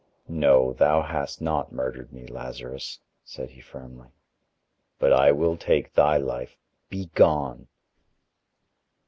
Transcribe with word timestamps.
"No, 0.27 0.73
thou 0.73 1.03
hast 1.03 1.43
not 1.43 1.71
murdered 1.71 2.11
me, 2.11 2.25
Lazarus," 2.25 3.01
said 3.23 3.51
he 3.51 3.61
firmly, 3.61 4.07
"but 4.97 5.13
I 5.13 5.31
will 5.31 5.57
take 5.57 5.93
thy 5.93 6.17
life. 6.17 6.57
Be 6.89 7.11
gone." 7.13 7.67